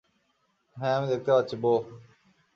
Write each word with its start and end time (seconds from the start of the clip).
হ্যাঁ, 0.77 0.95
আমি 0.97 1.07
দেখতে 1.07 1.29
পাচ্ছি, 1.31 1.55
বোহ। 1.55 1.81